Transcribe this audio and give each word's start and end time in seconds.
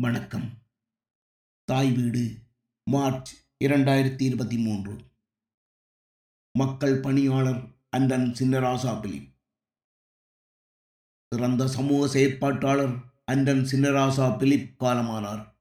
வணக்கம். 0.00 0.50
தாய் 1.64 1.90
வீடு 1.90 2.34
மார்ச் 2.90 3.42
இரண்டாயிரத்தி 3.64 4.22
இருபத்தி 4.22 4.58
மூன்று. 4.58 4.98
மக்கள் 6.58 7.00
பணியாளர் 7.00 7.62
அண்டன் 7.96 8.34
சின்னராசா 8.38 9.00
பிலிப் 9.00 9.32
சிறந்த 11.28 11.68
சமூக 11.68 12.18
செயற்பாட்டாளர் 12.18 12.94
அண்டன் 13.26 13.64
சின்னராசா 13.72 14.38
பிலிப் 14.38 14.84
காலமானார். 14.84 15.54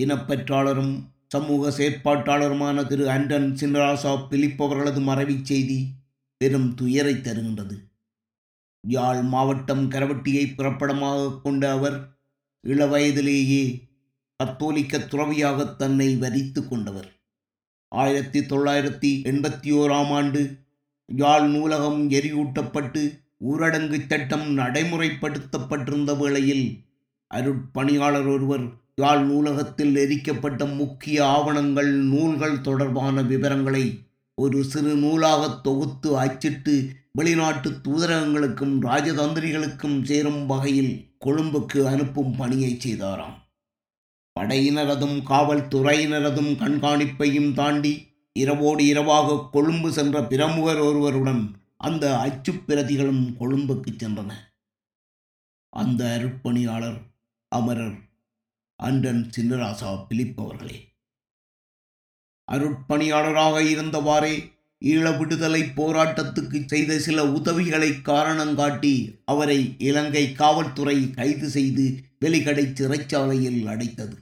இனப்பற்றாளரும் 0.00 1.04
சமூக 1.28 1.70
செயற்பாட்டாளருமான 1.70 2.86
திரு 2.86 3.08
அண்டன் 3.08 3.54
சின்னராசா 3.54 4.28
பிலிப் 4.28 4.62
அவர்களது 4.62 5.00
மறைவுச் 5.00 5.44
செய்தி 5.44 5.94
பெரும் 6.36 6.74
துயரை 6.74 7.14
தருகின்றது. 7.14 7.90
யாழ் 8.88 9.22
மாவட்டம் 9.22 9.90
கரவட்டியை 9.90 10.54
புறப்படமாக 10.54 11.40
கொண்ட 11.40 11.70
அவர் 11.70 12.20
இளவயதிலேயே 12.64 13.90
கத்தோலிக்க 14.40 14.98
துறவியாக 14.98 15.64
தன்னை 15.64 16.16
வரித்து 16.16 16.68
கொண்டவர். 16.68 17.08
ஆயிரத்தி 17.88 18.40
தொள்ளாயிரத்தி 18.46 19.22
எண்பத்தி 19.24 19.70
ஓராம் 19.72 20.12
ஆண்டு 20.12 20.58
யாழ் 21.06 21.48
நூலகம் 21.48 22.10
எரியூட்டப்பட்டு 22.10 23.02
ஊரடங்கு 23.40 24.06
சட்டம் 24.08 24.54
நடைமுறைப்படுத்தப்பட்டிருந்த 24.54 26.16
வேளையில் 26.16 26.84
அருட்பணியாளர் 27.30 28.26
ஒருவர் 28.26 28.64
யாழ் 28.94 29.24
நூலகத்தில் 29.24 29.94
எரிக்கப்பட்ட 29.96 30.74
முக்கிய 30.74 31.24
ஆவணங்கள் 31.24 31.92
நூல்கள் 31.92 32.60
தொடர்பான 32.60 33.22
விவரங்களை 33.22 33.84
ஒரு 34.34 34.64
சிறு 34.64 34.94
நூலாக 34.94 35.48
தொகுத்து 35.62 36.18
அச்சிட்டு 36.18 36.74
வெளிநாட்டு 37.12 37.70
தூதரகங்களுக்கும் 37.70 38.80
ராஜதந்திரிகளுக்கும் 38.82 40.02
சேரும் 40.02 40.46
வகையில் 40.46 41.11
கொழும்புக்கு 41.26 41.86
அனுப்பும் 41.86 42.36
பணியை 42.36 42.78
செய்தாராம். 42.84 43.40
படையினரதும் 44.40 45.22
காவல்துறையினரதும் 45.22 46.56
கண்காணிப்பையும் 46.56 47.54
தாண்டி 47.54 48.10
இரவோடு 48.32 48.86
இரவாக 48.86 49.48
கொழும்பு 49.52 49.92
சென்ற 49.92 50.22
பிரமுகர் 50.22 50.78
ஒருவருடன் 50.78 51.56
அந்த 51.76 52.18
அச்சுப் 52.18 52.62
பிரதிகளும் 52.66 53.36
கொழும்புக்கு 53.36 53.90
சென்றன. 53.90 54.34
அந்த 55.68 56.18
அருட்பணியாளர் 56.20 57.00
அமரர் 57.48 57.98
அண்டன் 58.82 59.30
சின்னராசா 59.36 60.06
பிலிப் 60.06 60.40
அவர்களே. 60.40 60.94
அருட்பணியாளராக 62.52 63.60
இருந்தவாறே 63.60 64.51
ஈழ 64.82 65.18
விடுதலை 65.18 65.62
போராட்டத்துக்கு 65.62 66.66
செய்த 66.66 66.98
சில 66.98 67.32
உதவிகளை 67.32 67.90
காரணங்காட்டி 67.90 69.18
அவரை 69.24 69.74
இலங்கை 69.78 70.32
காவல்துறை 70.32 71.10
கைது 71.10 71.48
செய்து 71.48 72.02
வெளிக்கடை 72.24 72.72
சிறைச்சாலையில் 72.72 73.66
அடைத்தது. 73.66 74.16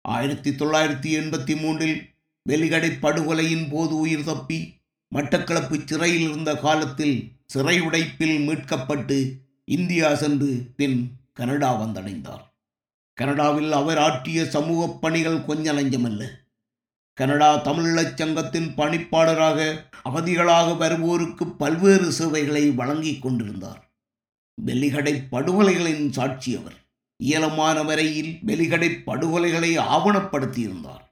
ஆயிரத்தி 0.00 0.50
தொள்ளாயிரத்தி 0.50 1.20
எண்பத்தி 1.22 1.60
மூன்றில் 1.60 2.02
வெளிகடை 2.42 2.90
படுகொலையின் 2.90 3.66
போது 3.70 3.96
உயிர் 3.96 4.24
தப்பி 4.24 4.74
மட்டக்களப்பு 5.14 5.82
சிறையில் 5.84 6.20
இருந்த 6.20 6.54
காலத்தில் 6.54 7.30
சிறை 7.46 7.80
உடைப்பில் 7.80 8.48
மீட்கப்பட்டு 8.48 9.32
இந்தியா 9.64 10.14
சென்று 10.14 10.72
பின் 10.76 11.10
கனடா 11.32 11.82
வந்தடைந்தார். 11.82 12.44
கனடாவில் 13.14 13.72
அவர் 13.72 13.98
ஆற்றிய 13.98 14.44
சமூகப் 14.44 15.00
பணிகள் 15.00 15.44
கொஞ்ச 15.44 15.72
நஞ்சமல்ல 15.72 16.42
கனடா 17.14 17.56
தமிழீழச் 17.56 18.14
சங்கத்தின் 18.14 18.74
பணிப்பாளராக 18.76 19.84
அகதிகளாக 20.04 20.76
வருவோருக்கு 20.76 21.44
பல்வேறு 21.58 22.12
சேவைகளை 22.12 22.70
வழங்கிக் 22.70 23.22
கொண்டிருந்தார். 23.22 23.92
வெலிகடை 24.54 25.22
படுகொலைகளின் 25.30 26.10
சாட்சி 26.10 26.56
அவர். 26.56 26.74
இயலமான 27.16 27.82
வரையில் 27.82 28.38
வெலிகடை 28.42 29.02
படுகொலைகளை 29.06 29.78
ஆவணப்படுத்தியிருந்தார். 29.78 31.04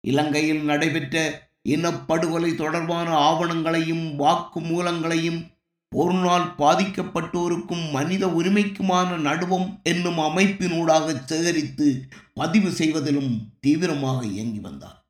இலங்கையில் 0.00 0.62
நடைபெற்ற 0.64 1.42
இனப்படுகொலை 1.68 2.54
தொடர்பான 2.54 3.10
ஆவணங்களையும் 3.10 4.16
வாக்கு 4.16 4.60
மூலங்களையும் 4.60 5.46
போர்னால் 5.94 6.46
பாதிக்கப்பட்டோருக்கும் 6.58 7.90
மனித 7.90 8.26
உரிமைக்குமான 8.26 9.16
நடுவம் 9.16 9.80
என்னும் 9.82 10.18
அமைப்பினூடாக 10.18 11.24
சேகரித்து 11.24 12.08
பதிவு 12.34 12.70
செய்வதிலும் 12.70 13.52
தீவிரமாக 13.60 14.26
இயங்கி 14.26 14.58
வந்தார். 14.58 15.04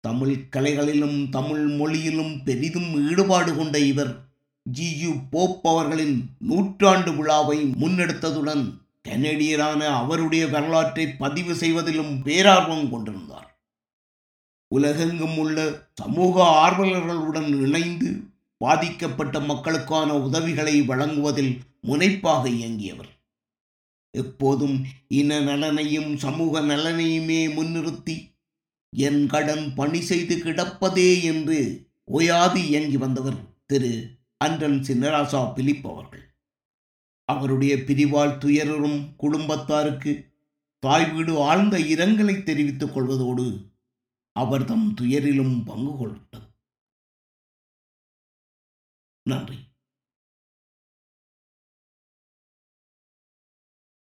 தமிழ் 0.00 0.48
கலைகளிலும் 0.50 1.28
தமிழ் 1.28 1.66
மொழியிலும் 1.66 2.42
பெரிதும் 2.42 3.10
ஈடுபாடு 3.10 3.56
கொண்ட 3.56 3.78
இவர் 3.78 4.24
ஜி. 4.62 4.98
யு. 4.98 5.12
போப் 5.30 5.66
அவர்களின் 5.66 6.30
நூற்றாண்டு 6.38 7.16
விழாவை 7.16 7.70
முன்னெடுத்ததுடன் 7.70 8.80
கனேடியரான 9.08 9.86
அவருடைய 9.86 10.48
வரலாற்றை 10.48 11.06
பதிவு 11.06 11.54
செய்வதிலும் 11.54 12.22
பேரார்வம் 12.24 12.90
கொண்டிருந்தார். 12.90 13.60
உலகெங்கும் 14.68 15.38
உள்ள 15.38 15.86
சமூக 15.94 16.42
ஆர்வலர்களுடன் 16.66 17.60
இணைந்து 17.60 18.30
பாதிக்கப்பட்ட 18.62 19.36
மக்களுக்கான 19.40 20.10
உதவிகளை 20.26 20.74
வழங்குவதில் 20.82 21.52
முனைப்பாக 21.80 22.44
இயங்கியவர். 22.58 23.12
எப்போதும் 24.14 24.76
இன 25.08 25.40
நலனையும் 25.40 26.10
சமூக 26.16 26.60
நலனையுமே 26.60 27.40
முன்னிறுத்தி 27.56 28.16
என் 28.92 29.22
கடன் 29.26 29.64
பணி 29.74 30.00
செய்து 30.10 30.34
கிடப்பதே 30.36 31.10
என்று 31.22 31.58
ஓயாது 32.04 32.60
இயங்கி 32.68 32.98
வந்தவர் 33.04 33.38
திரு. 33.66 33.92
அன்றன் 34.44 34.78
சின்னராசா 34.88 35.40
பிலிப் 35.54 35.86
அவர்கள். 35.90 36.24
அவருடைய 37.28 37.74
பிரிவால் 37.76 38.38
துயரரும் 38.38 39.00
குடும்பத்தாருக்கு 39.16 40.12
தாய் 40.82 41.08
வீடு 41.10 41.34
ஆழ்ந்த 41.40 41.76
இரங்கலை 41.94 42.36
தெரிவித்துக் 42.42 42.94
கொள்வதோடு 42.94 43.46
அவர் 44.36 44.64
தம் 44.64 44.88
துயரிலும் 45.00 45.56
பங்கு 45.64 45.92
கொள்ளப்பட்டது 45.96 46.31
நன்றி 49.25 49.57